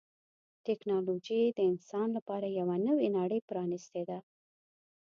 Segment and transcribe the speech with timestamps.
[0.65, 4.19] ټکنالوجي د انسان لپاره یوه نوې نړۍ پرانستې ده.